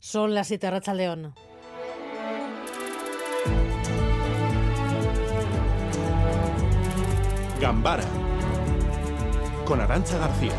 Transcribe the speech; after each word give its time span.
Son 0.00 0.34
las 0.34 0.48
siete 0.48 0.70
Racha 0.70 0.94
León. 0.94 1.34
Gambara 7.60 8.04
con 9.66 9.80
Arancha 9.80 10.16
García. 10.16 10.52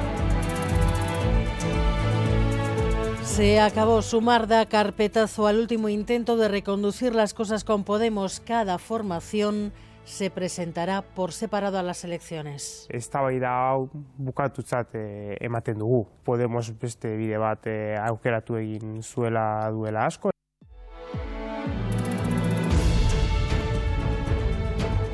Se 3.26 3.60
acabó 3.60 4.04
sumar 4.04 4.48
da 4.48 4.68
carpetazo 4.68 5.48
al 5.48 5.58
último 5.58 5.90
intento 5.90 6.38
de 6.38 6.48
reconducir 6.48 7.16
las 7.16 7.34
cosas 7.34 7.64
con 7.64 7.84
Podemos. 7.84 8.42
Cada 8.42 8.78
formación 8.78 9.74
se 10.06 10.30
presentará 10.30 11.02
por 11.02 11.32
separado 11.32 11.78
a 11.78 11.84
las 11.84 12.04
elecciones. 12.04 12.88
Eztabaida 12.90 13.52
hau 13.52 13.90
bukatutzat 14.18 14.96
eh, 14.96 15.38
ematen 15.40 15.80
dugu. 15.80 16.08
Podemos 16.24 16.72
beste 16.80 17.16
bide 17.18 17.38
bat 17.38 17.68
aukeratu 18.02 18.58
egin 18.58 19.02
zuela 19.04 19.70
duela 19.72 20.06
asko. 20.06 20.32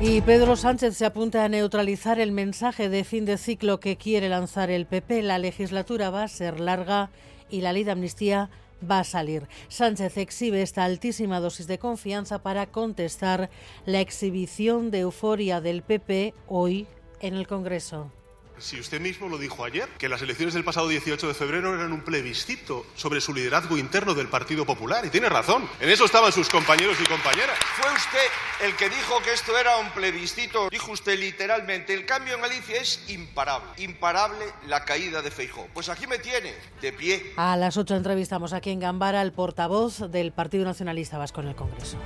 Y 0.00 0.20
Pedro 0.20 0.54
Sánchez 0.54 0.96
se 0.96 1.06
apunta 1.06 1.44
a 1.44 1.48
neutralizar 1.48 2.20
el 2.20 2.30
mensaje 2.30 2.88
de 2.88 3.02
fin 3.02 3.24
de 3.24 3.36
ciclo 3.36 3.80
que 3.80 3.96
quiere 3.96 4.28
lanzar 4.28 4.70
el 4.70 4.86
PP. 4.86 5.22
La 5.22 5.40
legislatura 5.40 6.10
va 6.10 6.22
a 6.22 6.28
ser 6.28 6.60
larga 6.60 7.10
y 7.50 7.62
la 7.62 7.72
ley 7.72 7.82
de 7.82 7.90
amnistía 7.90 8.48
va 8.82 9.00
a 9.00 9.04
salir. 9.04 9.48
Sánchez 9.68 10.16
exhibe 10.16 10.62
esta 10.62 10.84
altísima 10.84 11.40
dosis 11.40 11.66
de 11.66 11.78
confianza 11.78 12.42
para 12.42 12.66
contestar 12.66 13.50
la 13.86 14.00
exhibición 14.00 14.90
de 14.90 15.00
euforia 15.00 15.60
del 15.60 15.82
PP 15.82 16.34
hoy 16.46 16.86
en 17.20 17.34
el 17.34 17.46
Congreso. 17.46 18.10
Si 18.58 18.80
usted 18.80 19.00
mismo 19.00 19.28
lo 19.28 19.38
dijo 19.38 19.64
ayer, 19.64 19.88
que 19.98 20.08
las 20.08 20.22
elecciones 20.22 20.54
del 20.54 20.64
pasado 20.64 20.88
18 20.88 21.28
de 21.28 21.34
febrero 21.34 21.74
eran 21.74 21.92
un 21.92 22.02
plebiscito 22.02 22.86
sobre 22.96 23.20
su 23.20 23.32
liderazgo 23.32 23.76
interno 23.78 24.14
del 24.14 24.28
Partido 24.28 24.66
Popular, 24.66 25.04
y 25.04 25.10
tiene 25.10 25.28
razón. 25.28 25.68
En 25.80 25.88
eso 25.88 26.04
estaban 26.04 26.32
sus 26.32 26.48
compañeros 26.48 26.96
y 27.00 27.06
compañeras. 27.06 27.58
Fue 27.80 27.90
usted 27.92 28.66
el 28.66 28.74
que 28.76 28.88
dijo 28.88 29.20
que 29.22 29.32
esto 29.32 29.56
era 29.56 29.76
un 29.78 29.90
plebiscito. 29.90 30.68
Dijo 30.70 30.92
usted 30.92 31.18
literalmente, 31.18 31.94
el 31.94 32.04
cambio 32.04 32.34
en 32.34 32.40
Galicia 32.40 32.80
es 32.80 33.08
imparable. 33.08 33.68
Imparable 33.78 34.44
la 34.66 34.84
caída 34.84 35.22
de 35.22 35.30
Feijó. 35.30 35.68
Pues 35.72 35.88
aquí 35.88 36.06
me 36.06 36.18
tiene, 36.18 36.54
de 36.80 36.92
pie. 36.92 37.32
A 37.36 37.56
las 37.56 37.76
8 37.76 37.96
entrevistamos 37.96 38.52
aquí 38.52 38.70
en 38.70 38.80
Gambara 38.80 39.20
al 39.20 39.32
portavoz 39.32 40.10
del 40.10 40.32
Partido 40.32 40.64
Nacionalista 40.64 41.18
Vasco 41.18 41.40
en 41.40 41.48
el 41.48 41.54
Congreso. 41.54 41.98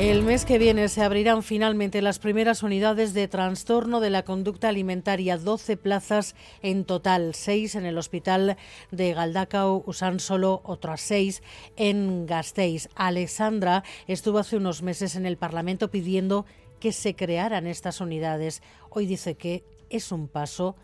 El 0.00 0.22
mes 0.22 0.46
que 0.46 0.58
viene 0.58 0.88
se 0.88 1.02
abrirán 1.02 1.42
finalmente 1.42 2.00
las 2.00 2.18
primeras 2.18 2.62
unidades 2.62 3.12
de 3.12 3.28
trastorno 3.28 4.00
de 4.00 4.08
la 4.08 4.24
conducta 4.24 4.70
alimentaria, 4.70 5.36
12 5.36 5.76
plazas 5.76 6.34
en 6.62 6.86
total, 6.86 7.34
6 7.34 7.74
en 7.74 7.84
el 7.84 7.98
hospital 7.98 8.56
de 8.90 9.12
Galdacao, 9.12 9.84
solo 10.16 10.62
otras 10.64 11.02
6 11.02 11.42
en 11.76 12.24
Gasteiz. 12.24 12.88
Alessandra 12.94 13.84
estuvo 14.06 14.38
hace 14.38 14.56
unos 14.56 14.80
meses 14.80 15.16
en 15.16 15.26
el 15.26 15.36
Parlamento 15.36 15.90
pidiendo 15.90 16.46
que 16.80 16.92
se 16.92 17.14
crearan 17.14 17.66
estas 17.66 18.00
unidades. 18.00 18.62
Hoy 18.88 19.04
dice 19.04 19.34
que 19.34 19.64
es 19.90 20.12
un 20.12 20.28
paso, 20.28 20.76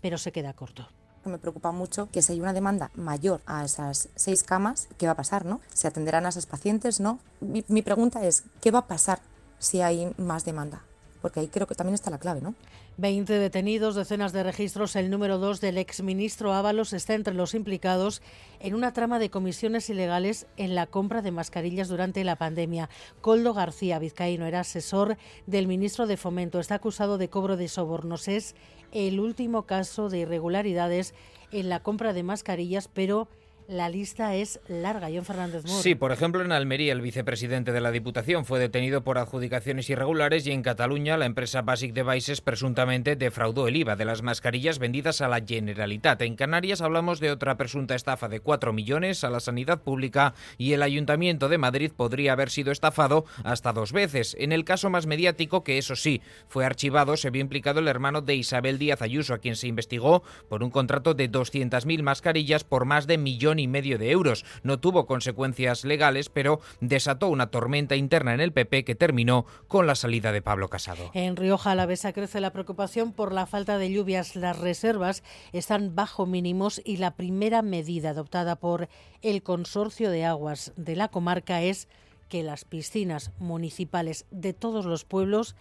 pero 0.00 0.16
se 0.16 0.32
queda 0.32 0.54
corto 0.54 0.88
me 1.30 1.38
preocupa 1.38 1.72
mucho 1.72 2.08
que 2.10 2.22
si 2.22 2.32
hay 2.32 2.40
una 2.40 2.52
demanda 2.52 2.90
mayor 2.94 3.40
a 3.46 3.64
esas 3.64 4.08
seis 4.14 4.42
camas, 4.42 4.88
¿qué 4.98 5.06
va 5.06 5.12
a 5.12 5.16
pasar? 5.16 5.44
¿no? 5.44 5.60
¿Se 5.72 5.88
atenderán 5.88 6.26
a 6.26 6.30
esas 6.30 6.46
pacientes? 6.46 7.00
¿no? 7.00 7.18
Mi, 7.40 7.64
mi 7.68 7.82
pregunta 7.82 8.24
es, 8.24 8.44
¿qué 8.60 8.70
va 8.70 8.80
a 8.80 8.86
pasar 8.86 9.20
si 9.58 9.80
hay 9.80 10.12
más 10.18 10.44
demanda? 10.44 10.82
Porque 11.22 11.40
ahí 11.40 11.48
creo 11.48 11.68
que 11.68 11.76
también 11.76 11.94
está 11.94 12.10
la 12.10 12.18
clave, 12.18 12.40
¿no? 12.40 12.54
20 12.98 13.38
detenidos, 13.38 13.94
decenas 13.94 14.32
de 14.32 14.42
registros. 14.42 14.96
El 14.96 15.08
número 15.08 15.38
2 15.38 15.60
del 15.60 15.78
exministro 15.78 16.52
Ábalos 16.52 16.92
está 16.92 17.14
entre 17.14 17.32
los 17.32 17.54
implicados 17.54 18.20
en 18.60 18.74
una 18.74 18.92
trama 18.92 19.18
de 19.20 19.30
comisiones 19.30 19.88
ilegales 19.88 20.46
en 20.56 20.74
la 20.74 20.86
compra 20.86 21.22
de 21.22 21.30
mascarillas 21.30 21.88
durante 21.88 22.24
la 22.24 22.36
pandemia. 22.36 22.90
Coldo 23.20 23.54
García 23.54 24.00
Vizcaíno 24.00 24.46
era 24.46 24.60
asesor 24.60 25.16
del 25.46 25.68
ministro 25.68 26.06
de 26.06 26.16
Fomento. 26.16 26.58
Está 26.58 26.74
acusado 26.74 27.16
de 27.16 27.30
cobro 27.30 27.56
de 27.56 27.68
sobornos. 27.68 28.26
Es 28.26 28.56
el 28.90 29.20
último 29.20 29.62
caso 29.62 30.08
de 30.08 30.18
irregularidades 30.18 31.14
en 31.52 31.68
la 31.68 31.80
compra 31.80 32.12
de 32.12 32.24
mascarillas, 32.24 32.88
pero 32.88 33.28
la 33.68 33.88
lista 33.88 34.34
es 34.34 34.60
larga. 34.68 35.08
John 35.12 35.24
Fernández 35.24 35.64
Mur. 35.64 35.82
Sí, 35.82 35.94
por 35.94 36.12
ejemplo, 36.12 36.44
en 36.44 36.52
Almería 36.52 36.92
el 36.92 37.00
vicepresidente 37.00 37.72
de 37.72 37.80
la 37.80 37.90
Diputación 37.90 38.44
fue 38.44 38.58
detenido 38.58 39.02
por 39.02 39.18
adjudicaciones 39.18 39.88
irregulares 39.90 40.46
y 40.46 40.52
en 40.52 40.62
Cataluña 40.62 41.16
la 41.16 41.26
empresa 41.26 41.62
Basic 41.62 41.92
Devices 41.92 42.40
presuntamente 42.40 43.16
defraudó 43.16 43.68
el 43.68 43.76
IVA 43.76 43.96
de 43.96 44.04
las 44.04 44.22
mascarillas 44.22 44.78
vendidas 44.78 45.20
a 45.20 45.28
la 45.28 45.40
Generalitat. 45.44 46.22
En 46.22 46.36
Canarias 46.36 46.80
hablamos 46.80 47.20
de 47.20 47.30
otra 47.30 47.56
presunta 47.56 47.94
estafa 47.94 48.28
de 48.28 48.40
4 48.40 48.72
millones 48.72 49.24
a 49.24 49.30
la 49.30 49.40
sanidad 49.40 49.82
pública 49.82 50.34
y 50.58 50.72
el 50.72 50.82
Ayuntamiento 50.82 51.48
de 51.48 51.58
Madrid 51.58 51.92
podría 51.96 52.32
haber 52.32 52.50
sido 52.50 52.72
estafado 52.72 53.24
hasta 53.44 53.72
dos 53.72 53.92
veces. 53.92 54.36
En 54.38 54.52
el 54.52 54.64
caso 54.64 54.90
más 54.90 55.06
mediático, 55.06 55.64
que 55.64 55.78
eso 55.78 55.96
sí, 55.96 56.20
fue 56.48 56.64
archivado, 56.64 57.16
se 57.16 57.30
vio 57.30 57.40
implicado 57.42 57.80
el 57.80 57.88
hermano 57.88 58.20
de 58.20 58.34
Isabel 58.34 58.78
Díaz 58.78 59.02
Ayuso, 59.02 59.34
a 59.34 59.38
quien 59.38 59.56
se 59.56 59.68
investigó 59.68 60.22
por 60.48 60.62
un 60.62 60.70
contrato 60.70 61.14
de 61.14 61.30
200.000 61.30 62.02
mascarillas 62.02 62.64
por 62.64 62.84
más 62.84 63.06
de 63.06 63.18
y 63.58 63.68
medio 63.68 63.98
de 63.98 64.10
euros. 64.10 64.44
No 64.62 64.78
tuvo 64.80 65.06
consecuencias 65.06 65.84
legales, 65.84 66.28
pero 66.28 66.60
desató 66.80 67.28
una 67.28 67.50
tormenta 67.50 67.96
interna 67.96 68.34
en 68.34 68.40
el 68.40 68.52
PP 68.52 68.84
que 68.84 68.94
terminó 68.94 69.46
con 69.68 69.86
la 69.86 69.94
salida 69.94 70.32
de 70.32 70.42
Pablo 70.42 70.68
Casado. 70.68 71.10
En 71.14 71.36
Rioja 71.36 71.72
Alavesa 71.72 72.12
crece 72.12 72.40
la 72.40 72.52
preocupación 72.52 73.12
por 73.12 73.32
la 73.32 73.46
falta 73.46 73.78
de 73.78 73.90
lluvias. 73.90 74.36
Las 74.36 74.58
reservas 74.58 75.22
están 75.52 75.94
bajo 75.94 76.26
mínimos 76.26 76.80
y 76.84 76.98
la 76.98 77.16
primera 77.16 77.62
medida 77.62 78.10
adoptada 78.10 78.56
por 78.56 78.88
el 79.22 79.42
Consorcio 79.42 80.10
de 80.10 80.24
Aguas 80.24 80.72
de 80.76 80.96
la 80.96 81.08
comarca 81.08 81.62
es 81.62 81.88
que 82.28 82.42
las 82.42 82.64
piscinas 82.64 83.32
municipales 83.38 84.26
de 84.30 84.52
todos 84.52 84.86
los 84.86 85.04
pueblos 85.04 85.54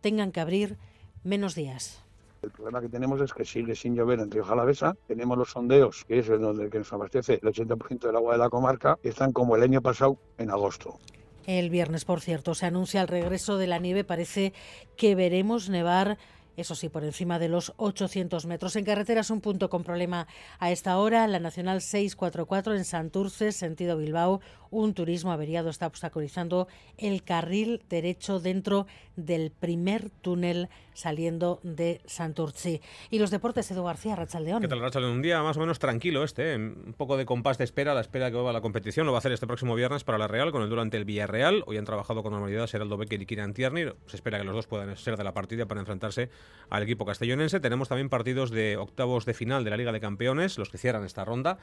tengan 0.00 0.32
que 0.32 0.40
abrir 0.40 0.78
menos 1.22 1.54
días. 1.54 2.03
El 2.44 2.50
problema 2.50 2.82
que 2.82 2.90
tenemos 2.90 3.22
es 3.22 3.32
que 3.32 3.42
sigue 3.46 3.74
sin 3.74 3.94
llover 3.94 4.20
en 4.20 4.30
Río 4.30 4.44
Jalavesa. 4.44 4.94
Tenemos 5.06 5.38
los 5.38 5.50
sondeos, 5.50 6.04
que 6.04 6.18
es 6.18 6.28
donde 6.28 6.68
que 6.68 6.76
nos 6.76 6.92
abastece 6.92 7.40
el 7.42 7.48
80% 7.48 8.00
del 8.00 8.16
agua 8.16 8.34
de 8.34 8.38
la 8.38 8.50
comarca, 8.50 8.98
y 9.02 9.08
están 9.08 9.32
como 9.32 9.56
el 9.56 9.62
año 9.62 9.80
pasado 9.80 10.18
en 10.36 10.50
agosto. 10.50 10.98
El 11.46 11.70
viernes, 11.70 12.04
por 12.04 12.20
cierto, 12.20 12.54
se 12.54 12.66
anuncia 12.66 13.00
el 13.00 13.08
regreso 13.08 13.56
de 13.56 13.66
la 13.66 13.78
nieve. 13.78 14.04
Parece 14.04 14.52
que 14.96 15.14
veremos 15.14 15.70
nevar 15.70 16.18
eso 16.56 16.74
sí, 16.74 16.88
por 16.88 17.02
encima 17.02 17.38
de 17.38 17.48
los 17.48 17.72
800 17.78 18.46
metros. 18.46 18.76
En 18.76 18.84
carretera 18.84 19.22
es 19.22 19.30
un 19.30 19.40
punto 19.40 19.68
con 19.68 19.82
problema 19.82 20.28
a 20.60 20.70
esta 20.70 20.98
hora. 20.98 21.26
La 21.26 21.40
Nacional 21.40 21.80
644 21.80 22.76
en 22.76 22.84
Santurce, 22.84 23.52
sentido 23.52 23.96
Bilbao. 23.96 24.40
Un 24.74 24.92
turismo 24.92 25.30
averiado 25.30 25.70
está 25.70 25.86
obstaculizando 25.86 26.66
el 26.98 27.22
carril 27.22 27.84
derecho 27.88 28.40
dentro 28.40 28.88
del 29.14 29.52
primer 29.52 30.10
túnel 30.10 30.68
saliendo 30.94 31.60
de 31.62 32.00
Santurce. 32.06 32.80
Y 33.08 33.20
los 33.20 33.30
deportes, 33.30 33.70
Edu 33.70 33.84
García, 33.84 34.16
Rachaldeón. 34.16 34.60
¿Qué 34.60 34.66
tal, 34.66 34.80
Rachaldeón? 34.80 35.12
Un 35.12 35.22
día 35.22 35.40
más 35.44 35.58
o 35.58 35.60
menos 35.60 35.78
tranquilo 35.78 36.24
este, 36.24 36.54
¿eh? 36.54 36.56
un 36.56 36.92
poco 36.96 37.16
de 37.16 37.24
compás 37.24 37.56
de 37.56 37.62
espera, 37.62 37.94
la 37.94 38.00
espera 38.00 38.32
que 38.32 38.36
va 38.36 38.52
la 38.52 38.62
competición. 38.62 39.06
Lo 39.06 39.12
va 39.12 39.18
a 39.18 39.20
hacer 39.20 39.30
este 39.30 39.46
próximo 39.46 39.76
viernes 39.76 40.02
para 40.02 40.18
la 40.18 40.26
Real 40.26 40.50
con 40.50 40.60
el 40.62 40.68
durante 40.68 40.96
el 40.96 41.04
Villarreal. 41.04 41.62
Hoy 41.68 41.76
han 41.76 41.84
trabajado 41.84 42.24
con 42.24 42.32
normalidad 42.32 42.66
Seraldo 42.66 42.96
Becker 42.96 43.22
y 43.22 43.26
Kieran 43.26 43.54
Tierney. 43.54 43.92
Se 44.06 44.16
espera 44.16 44.38
que 44.38 44.44
los 44.44 44.56
dos 44.56 44.66
puedan 44.66 44.96
ser 44.96 45.16
de 45.16 45.22
la 45.22 45.34
partida 45.34 45.66
para 45.66 45.78
enfrentarse 45.78 46.30
al 46.68 46.82
equipo 46.82 47.04
castellonense. 47.04 47.60
Tenemos 47.60 47.88
también 47.88 48.08
partidos 48.08 48.50
de 48.50 48.76
octavos 48.76 49.24
de 49.24 49.34
final 49.34 49.62
de 49.62 49.70
la 49.70 49.76
Liga 49.76 49.92
de 49.92 50.00
Campeones, 50.00 50.58
los 50.58 50.68
que 50.68 50.78
cierran 50.78 51.04
esta 51.04 51.24
ronda 51.24 51.58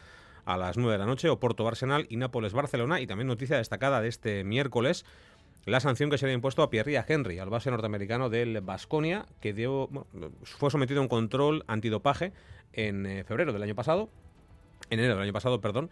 a 0.45 0.57
las 0.57 0.77
9 0.77 0.93
de 0.93 0.97
la 0.97 1.05
noche, 1.05 1.29
Oporto 1.29 1.67
Arsenal 1.67 2.05
y 2.09 2.17
Nápoles 2.17 2.53
Barcelona. 2.53 3.01
Y 3.01 3.07
también 3.07 3.27
noticia 3.27 3.57
destacada 3.57 4.01
de 4.01 4.07
este 4.07 4.43
miércoles, 4.43 5.05
la 5.65 5.79
sanción 5.79 6.09
que 6.09 6.17
se 6.17 6.25
había 6.25 6.35
impuesto 6.35 6.63
a 6.63 6.69
Pierre 6.69 7.03
Henry, 7.07 7.39
al 7.39 7.49
base 7.49 7.69
norteamericano 7.69 8.29
del 8.29 8.61
Basconia, 8.61 9.25
que 9.39 9.53
dio, 9.53 9.89
fue 10.43 10.71
sometido 10.71 10.99
a 10.99 11.03
un 11.03 11.09
control 11.09 11.63
antidopaje 11.67 12.33
en 12.73 13.05
eh, 13.05 13.23
febrero 13.23 13.53
del 13.53 13.61
año 13.61 13.75
pasado, 13.75 14.09
en 14.89 14.99
enero 14.99 15.15
del 15.15 15.23
año 15.23 15.33
pasado, 15.33 15.61
perdón. 15.61 15.89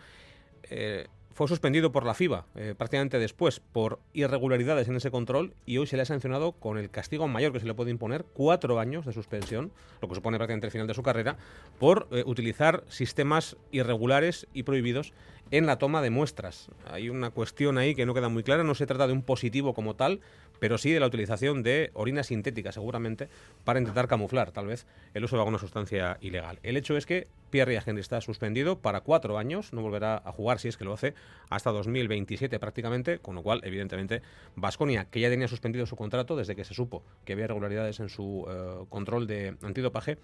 Eh, 0.63 1.07
fue 1.39 1.47
suspendido 1.47 1.93
por 1.93 2.05
la 2.05 2.15
FIBA 2.15 2.47
eh, 2.55 2.75
prácticamente 2.77 3.17
después 3.17 3.61
por 3.61 4.01
irregularidades 4.11 4.89
en 4.89 4.97
ese 4.97 5.09
control 5.09 5.53
y 5.65 5.77
hoy 5.77 5.87
se 5.87 5.95
le 5.95 6.01
ha 6.01 6.05
sancionado 6.05 6.51
con 6.51 6.77
el 6.77 6.89
castigo 6.89 7.29
mayor 7.29 7.53
que 7.53 7.61
se 7.61 7.65
le 7.65 7.73
puede 7.73 7.91
imponer, 7.91 8.25
cuatro 8.33 8.77
años 8.77 9.05
de 9.05 9.13
suspensión, 9.13 9.71
lo 10.01 10.09
que 10.09 10.15
supone 10.15 10.37
prácticamente 10.37 10.67
el 10.67 10.71
final 10.71 10.87
de 10.87 10.95
su 10.95 11.01
carrera, 11.01 11.37
por 11.79 12.09
eh, 12.11 12.23
utilizar 12.25 12.83
sistemas 12.89 13.55
irregulares 13.71 14.47
y 14.53 14.63
prohibidos 14.63 15.13
en 15.51 15.65
la 15.65 15.77
toma 15.77 16.01
de 16.01 16.09
muestras. 16.09 16.69
Hay 16.85 17.09
una 17.09 17.31
cuestión 17.31 17.77
ahí 17.77 17.95
que 17.95 18.05
no 18.05 18.13
queda 18.13 18.29
muy 18.29 18.43
clara, 18.43 18.63
no 18.63 18.75
se 18.75 18.85
trata 18.85 19.07
de 19.07 19.13
un 19.13 19.23
positivo 19.23 19.73
como 19.73 19.95
tal, 19.95 20.19
pero 20.59 20.77
sí 20.77 20.91
de 20.91 20.99
la 20.99 21.07
utilización 21.07 21.63
de 21.63 21.89
orina 21.93 22.23
sintética, 22.23 22.71
seguramente, 22.71 23.29
para 23.63 23.79
intentar 23.79 24.07
camuflar, 24.07 24.51
tal 24.51 24.67
vez, 24.67 24.85
el 25.13 25.23
uso 25.23 25.35
de 25.35 25.41
alguna 25.41 25.57
sustancia 25.57 26.17
ilegal. 26.21 26.59
El 26.63 26.77
hecho 26.77 26.97
es 26.97 27.05
que 27.05 27.27
Pierre 27.49 27.81
Henry 27.83 28.01
está 28.01 28.21
suspendido 28.21 28.79
para 28.79 29.01
cuatro 29.01 29.37
años, 29.37 29.73
no 29.73 29.81
volverá 29.81 30.21
a 30.23 30.31
jugar 30.31 30.59
si 30.59 30.67
es 30.67 30.77
que 30.77 30.85
lo 30.85 30.93
hace 30.93 31.15
hasta 31.49 31.71
2027 31.71 32.59
prácticamente, 32.59 33.19
con 33.19 33.35
lo 33.35 33.41
cual, 33.41 33.61
evidentemente, 33.63 34.21
Vasconia, 34.55 35.05
que 35.05 35.19
ya 35.19 35.29
tenía 35.29 35.47
suspendido 35.47 35.85
su 35.85 35.95
contrato 35.95 36.35
desde 36.35 36.55
que 36.55 36.65
se 36.65 36.73
supo 36.73 37.03
que 37.25 37.33
había 37.33 37.45
irregularidades 37.45 37.99
en 37.99 38.09
su 38.09 38.45
eh, 38.49 38.85
control 38.89 39.27
de 39.27 39.55
antidopaje, 39.63 40.17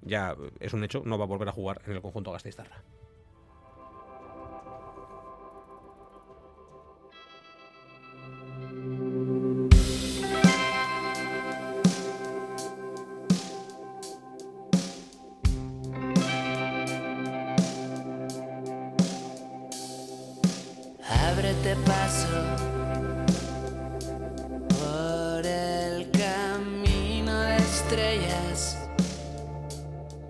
ya 0.00 0.34
es 0.58 0.72
un 0.72 0.82
hecho, 0.82 1.02
no 1.04 1.18
va 1.18 1.24
a 1.24 1.28
volver 1.28 1.48
a 1.48 1.52
jugar 1.52 1.82
en 1.86 1.92
el 1.92 2.00
conjunto 2.00 2.32
Gasteiztarra. 2.32 2.82
Paso 21.76 22.28
por 24.68 25.46
el 25.46 26.10
camino 26.10 27.40
de 27.40 27.56
estrellas. 27.56 28.78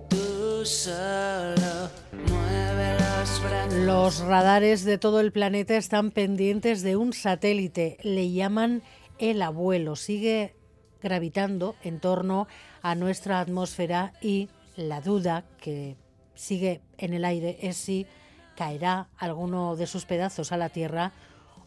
Tú 0.09 0.65
solo 0.65 1.91
mueve 2.29 2.97
los 2.99 3.43
brazos. 3.43 3.75
Los 3.75 4.19
radares 4.21 4.85
de 4.85 4.99
todo 4.99 5.21
el 5.21 5.33
planeta 5.33 5.77
están 5.77 6.11
pendientes 6.11 6.83
de 6.83 6.97
un 6.97 7.13
satélite. 7.13 7.99
Le 8.03 8.31
llaman 8.31 8.83
el 9.19 9.43
abuelo. 9.43 9.97
Sigue 9.97 10.55
gravitando 11.03 11.75
en 11.83 11.99
torno 11.99 12.47
a 12.83 12.95
nuestra 12.95 13.41
atmósfera 13.41 14.13
y 14.21 14.49
la 14.77 15.01
duda 15.01 15.45
que 15.61 15.97
sigue 16.35 16.81
en 16.99 17.15
el 17.15 17.25
aire 17.25 17.59
es 17.63 17.77
si 17.77 18.07
caerá 18.57 19.09
alguno 19.17 19.77
de 19.77 19.87
sus 19.87 20.05
pedazos 20.05 20.53
a 20.53 20.57
la 20.57 20.69
Tierra 20.69 21.13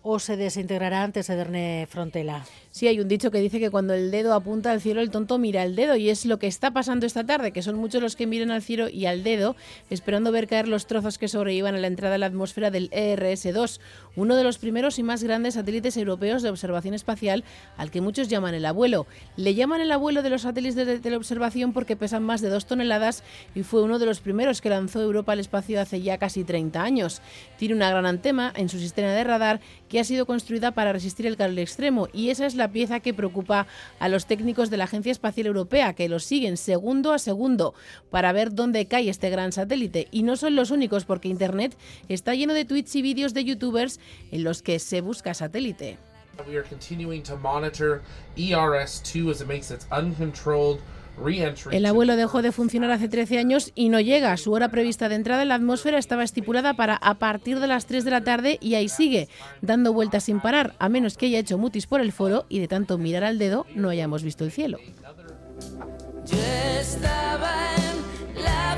o 0.08 0.20
se 0.20 0.38
desintegrará 0.38 1.02
antes 1.02 1.26
de 1.26 1.36
Derne 1.36 1.88
Frontela. 1.90 2.46
Sí, 2.70 2.88
hay 2.88 3.00
un 3.00 3.08
dicho 3.08 3.32
que 3.32 3.40
dice 3.40 3.60
que 3.60 3.72
cuando 3.72 3.96
el 3.96 4.12
dedo 4.12 4.36
apunta 4.36 4.72
al 4.72 4.80
cielo, 4.80 5.02
el 5.02 5.10
tonto 5.10 5.40
mira 5.40 5.64
el 5.64 5.76
dedo. 5.76 5.96
Y 5.96 6.12
es 6.12 6.28
lo 6.28 6.38
que 6.38 6.46
está 6.46 6.70
pasando 6.70 7.08
esta 7.08 7.24
tarde, 7.24 7.52
que 7.52 7.64
son 7.64 7.76
muchos 7.76 8.04
los 8.04 8.16
que 8.16 8.28
miran 8.28 8.52
al 8.52 8.62
cielo 8.62 8.88
y 8.88 9.08
al 9.08 9.24
dedo, 9.24 9.56
esperando 9.90 10.32
ver 10.32 10.46
caer 10.48 10.68
los 10.68 10.86
trozos 10.86 11.18
que 11.18 11.28
sobrevivan 11.28 11.74
a 11.74 11.80
la 11.80 11.88
entrada 11.88 12.16
a 12.16 12.18
la 12.20 12.28
atmósfera 12.28 12.70
del 12.70 12.92
ERS-2, 12.92 13.80
uno 14.16 14.36
de 14.36 14.44
los 14.44 14.60
primeros 14.60 15.00
y 15.00 15.04
más 15.04 15.24
grandes 15.24 15.56
satélites 15.56 15.98
europeos 15.98 16.44
de 16.44 16.50
observación 16.50 16.94
espacial, 16.94 17.44
al 17.76 17.90
que 17.90 18.02
muchos 18.02 18.28
llaman 18.28 18.54
el 18.54 18.66
abuelo. 18.66 19.08
Le 19.38 19.56
llaman 19.56 19.82
el 19.82 19.92
abuelo 19.92 20.22
de 20.22 20.30
los 20.30 20.44
satélites 20.44 20.76
de 20.76 21.00
teleobservación 21.00 21.74
porque 21.74 21.96
pesan 21.96 22.22
más 22.22 22.42
de 22.42 22.50
dos 22.50 22.68
toneladas 22.68 23.24
y 23.56 23.64
fue 23.64 23.82
uno 23.82 23.98
de 23.98 24.06
los 24.06 24.20
primeros 24.20 24.62
que 24.62 24.70
lanzó 24.70 25.02
Europa 25.02 25.32
al 25.32 25.40
espacio 25.40 25.82
hace 25.82 26.02
ya 26.04 26.20
casi 26.20 26.44
30 26.44 26.84
años. 26.84 27.24
Tiene 27.58 27.74
una 27.74 27.90
gran 27.90 28.06
antena 28.06 28.54
en 28.56 28.70
su 28.70 28.78
sistema 28.78 29.08
de 29.08 29.24
radar 29.24 29.62
que 29.90 29.95
ha 30.00 30.04
sido 30.04 30.26
construida 30.26 30.72
para 30.72 30.94
resistir 30.94 31.26
el 31.26 31.38
calor 31.38 31.60
extremo 31.60 32.08
y 32.14 32.30
esa 32.30 32.46
es 32.46 32.56
la 32.56 32.72
pieza 32.72 33.00
que 33.00 33.14
preocupa 33.14 33.68
a 34.00 34.10
los 34.10 34.26
técnicos 34.26 34.70
de 34.70 34.78
la 34.78 34.86
Agencia 34.86 35.12
Espacial 35.12 35.48
Europea, 35.48 35.94
que 35.94 36.10
lo 36.10 36.20
siguen 36.20 36.58
segundo 36.58 37.14
a 37.14 37.20
segundo 37.20 37.74
para 38.10 38.32
ver 38.32 38.54
dónde 38.54 38.88
cae 38.88 39.10
este 39.10 39.30
gran 39.30 39.52
satélite. 39.52 40.08
Y 40.12 40.24
no 40.24 40.36
son 40.36 40.56
los 40.56 40.72
únicos, 40.72 41.06
porque 41.06 41.28
Internet 41.28 41.78
está 42.10 42.36
lleno 42.36 42.54
de 42.54 42.66
tweets 42.66 42.96
y 42.96 43.02
vídeos 43.02 43.34
de 43.34 43.44
youtubers 43.44 44.00
en 44.32 44.44
los 44.44 44.62
que 44.62 44.80
se 44.80 45.02
busca 45.02 45.34
satélite. 45.34 45.98
We 46.48 46.58
are 46.58 46.68
continuing 46.68 47.24
to 47.24 47.38
monitor 47.38 48.02
ERS-2 48.36 49.32
as 49.32 49.42
it 49.42 49.48
makes 49.48 49.72
its 49.72 49.88
uncontrolled 49.92 50.82
el 51.72 51.86
abuelo 51.86 52.16
dejó 52.16 52.42
de 52.42 52.52
funcionar 52.52 52.92
hace 52.92 53.08
13 53.08 53.38
años 53.38 53.72
y 53.76 53.90
no 53.90 54.00
llega. 54.00 54.36
Su 54.38 54.52
hora 54.52 54.70
prevista 54.70 55.10
de 55.10 55.16
entrada 55.16 55.44
en 55.44 55.50
la 55.50 55.56
atmósfera 55.56 55.98
estaba 55.98 56.24
estipulada 56.24 56.74
para 56.74 56.96
a 56.96 57.16
partir 57.16 57.60
de 57.60 57.68
las 57.68 57.86
3 57.86 58.06
de 58.06 58.12
la 58.12 58.24
tarde 58.24 58.58
y 58.62 58.76
ahí 58.76 58.90
sigue, 58.90 59.30
dando 59.62 59.94
vueltas 59.94 60.24
sin 60.24 60.40
parar, 60.40 60.76
a 60.80 60.90
menos 60.90 61.18
que 61.18 61.28
haya 61.28 61.40
hecho 61.40 61.58
mutis 61.58 61.88
por 61.88 62.02
el 62.02 62.12
foro 62.12 62.46
y 62.50 62.60
de 62.60 62.68
tanto 62.68 62.98
mirar 62.98 63.24
al 63.24 63.38
dedo 63.38 63.66
no 63.76 63.90
hayamos 63.90 64.24
visto 64.24 64.44
el 64.44 64.52
cielo. 64.52 64.80
Yo 66.26 66.38
estaba 66.80 67.52
en 67.78 68.44
la 68.44 68.78